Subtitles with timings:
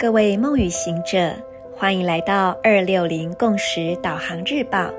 [0.00, 1.30] 各位梦与行者，
[1.76, 4.90] 欢迎来到二六零共识导航日报。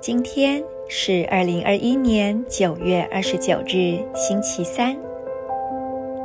[0.00, 4.96] 今天是二零二一年九月二十九日，星期三。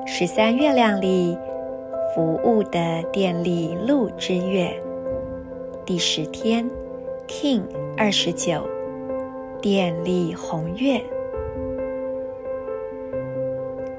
[0.08, 1.38] 十三月亮里
[2.16, 4.72] 服务的电力路之月
[5.86, 6.66] 第十天
[7.28, 7.64] ，King
[7.98, 8.66] 二十九，
[9.62, 11.02] 电力红月。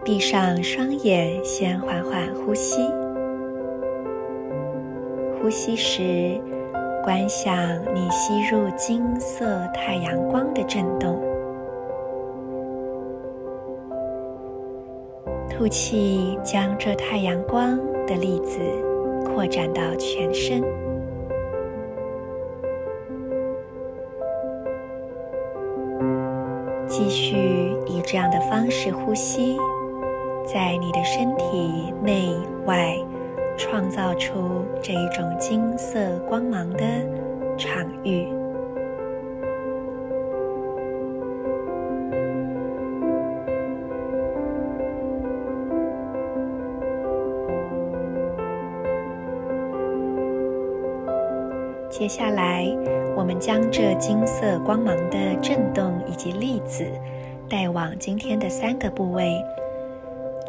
[0.02, 2.80] 闭上双眼，先缓缓呼吸。
[5.46, 6.40] 呼吸时，
[7.04, 7.56] 观想
[7.94, 11.14] 你吸入金色太阳光的震动；
[15.48, 17.78] 吐气，将这太阳光
[18.08, 18.58] 的粒子
[19.24, 20.60] 扩展到全身。
[26.88, 29.56] 继续以这样的方式呼吸，
[30.44, 32.34] 在你的身体内
[32.64, 32.98] 外。
[33.56, 36.84] 创造出这一种金色光芒的
[37.56, 38.28] 场域。
[51.88, 52.66] 接下来，
[53.16, 56.84] 我们将这金色光芒的震动以及粒子
[57.48, 59.42] 带往今天的三个部位，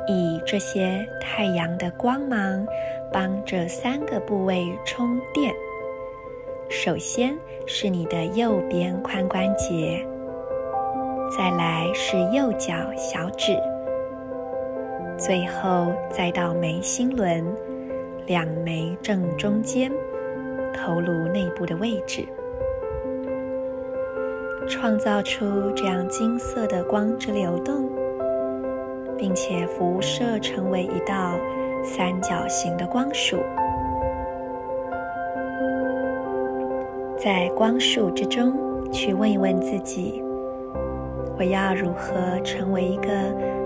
[0.07, 2.65] 以这些太阳的光芒。
[3.09, 5.53] 帮这三个部位充电。
[6.69, 7.33] 首先
[7.65, 10.05] 是你的右边髋关节，
[11.35, 13.57] 再来是右脚小指，
[15.17, 17.45] 最后再到眉心轮，
[18.25, 19.89] 两眉正中间，
[20.73, 22.25] 头颅内部的位置，
[24.67, 27.89] 创造出这样金色的光之流动，
[29.17, 31.33] 并且辐射成为一道。
[31.83, 33.37] 三角形的光束，
[37.17, 38.53] 在光束之中
[38.91, 40.21] 去问一问自己：
[41.37, 43.07] 我要如何成为一个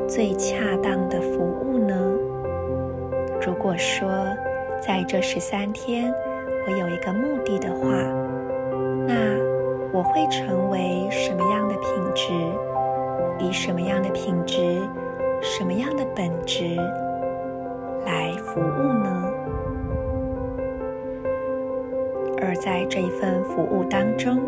[0.07, 1.95] 最恰当的服务呢？
[3.43, 4.07] 如果说
[4.79, 6.13] 在这十三天
[6.67, 7.87] 我有一个目的的话，
[9.07, 9.15] 那
[9.91, 12.33] 我会成为什么样的品质？
[13.39, 14.79] 以什么样的品质？
[15.41, 16.75] 什么样的本质？
[18.05, 19.33] 来服务呢？
[22.39, 24.39] 而在这一份服务当中，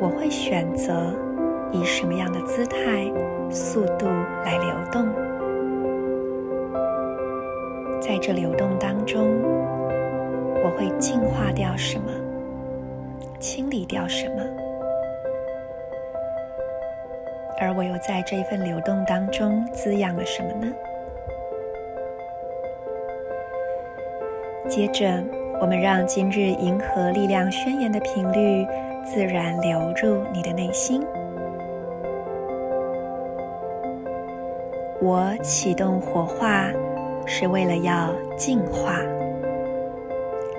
[0.00, 1.12] 我会选择
[1.72, 3.12] 以什么样的姿态、
[3.50, 4.06] 速度
[4.44, 5.08] 来流动？
[8.00, 9.26] 在这流动当中，
[10.62, 12.10] 我会净化掉什么？
[13.40, 14.65] 清理掉什么？
[17.58, 20.72] 而我又在这一份流动当中滋养了什么呢？
[24.68, 25.22] 接着，
[25.60, 28.66] 我们让今日银河力量宣言的频率
[29.04, 31.02] 自然流入你的内心。
[35.00, 36.68] 我启动火化，
[37.26, 38.98] 是为了要净化、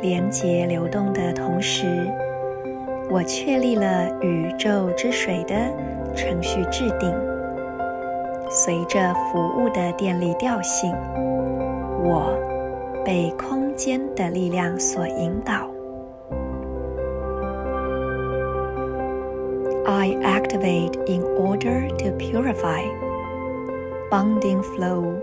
[0.02, 2.08] 连接流动的同时，
[3.10, 5.56] 我确立了宇宙之水的
[6.17, 7.13] 程序制定。
[8.49, 10.95] 随着服务的电力调性，
[12.03, 12.37] 我
[13.05, 13.63] 被空。
[13.75, 15.67] 间的力量所引导。
[19.87, 22.83] I activate in order to purify.
[24.11, 25.15] Bonding flow.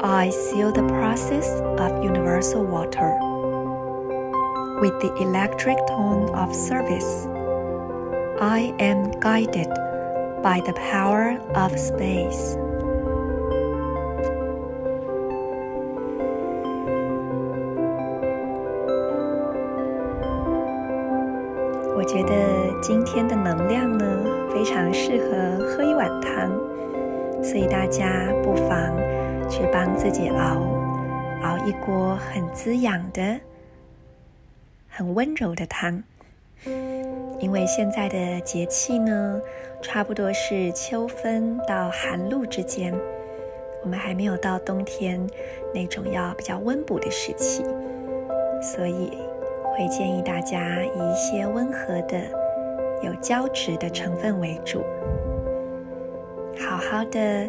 [0.00, 3.12] I seal the process of universal water
[4.80, 7.26] with the electric tone of service.
[8.39, 9.67] I am guided
[10.43, 12.55] by the power of space.
[21.95, 24.05] 我觉得今天的能量呢，
[24.53, 26.51] 非常适合喝一碗汤，
[27.43, 28.95] 所以大家不妨
[29.49, 30.61] 去帮自己熬
[31.41, 33.39] 熬一锅很滋养的、
[34.87, 36.03] 很温柔的汤。
[37.39, 39.41] 因为现在的节气呢，
[39.81, 42.93] 差不多是秋分到寒露之间，
[43.83, 45.25] 我们还没有到冬天
[45.73, 47.63] 那种要比较温补的时期，
[48.61, 49.11] 所以。
[49.77, 52.19] 会建议大家以一些温和的、
[53.03, 54.83] 有胶质的成分为主，
[56.59, 57.47] 好好的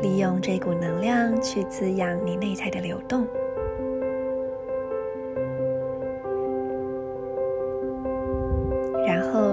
[0.00, 3.26] 利用这股能量去滋养你内在的流动。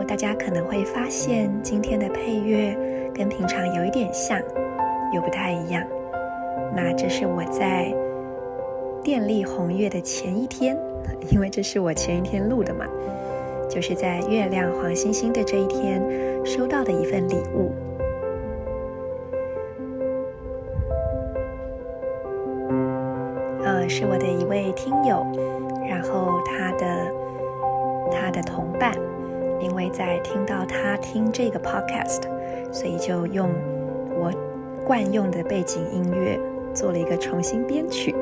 [0.08, 2.76] 大家可能会发现，今天的配乐
[3.14, 4.40] 跟平常有一点像，
[5.14, 5.84] 又不太一样。
[6.74, 7.94] 那这是我在
[9.04, 10.78] 电力红月的前一天，
[11.30, 12.86] 因为这是我前一天录的嘛，
[13.70, 16.02] 就是在月亮黄星星的这一天
[16.46, 17.72] 收到的一份礼物。
[23.64, 25.26] 呃，是我的一位听友，
[25.86, 27.12] 然后他的
[28.10, 28.94] 他的同伴，
[29.60, 32.22] 因为在听到他听这个 podcast，
[32.72, 33.50] 所以就用
[34.16, 34.32] 我
[34.86, 36.40] 惯用的背景音乐
[36.74, 38.16] 做了一个重新编曲。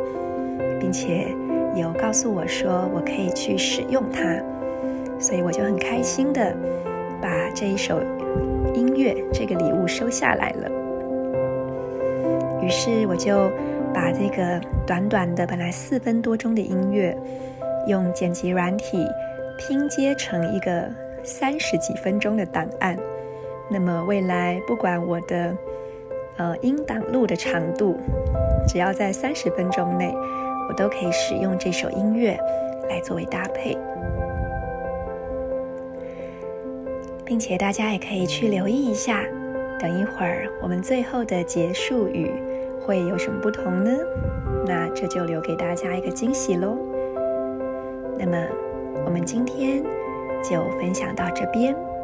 [0.80, 1.28] 并且
[1.76, 4.22] 有告诉我说我可以去使用它，
[5.20, 6.56] 所以我就很开心的
[7.20, 8.00] 把这一首
[8.74, 10.70] 音乐这个礼物收下来了。
[12.62, 13.50] 于是我就
[13.94, 17.18] 把这个短短的本来四分多钟的音乐，
[17.88, 19.06] 用剪辑软体
[19.58, 20.88] 拼接成一个
[21.26, 22.98] 三十几分钟的档案。
[23.70, 25.58] 那么未来不管我的
[26.38, 27.98] 呃音档录的长度，
[28.68, 30.16] 只要在三十分钟内。
[30.68, 32.36] 我都可以使用这首音乐
[32.90, 33.78] 来作为搭配，
[37.24, 39.24] 并且大家也可以去留意一下，
[39.80, 42.32] 等一会儿我们最后的结束语
[42.84, 43.92] 会有什么不同呢？
[44.66, 46.76] 那这就留给大家一个惊喜喽。
[48.18, 48.36] 那么
[49.06, 49.84] 我们今天
[50.50, 51.95] 就分享到这边。